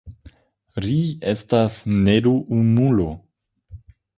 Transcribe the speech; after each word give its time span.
Ri 0.85 0.95
estas 1.33 1.77
neduumulo. 2.09 3.07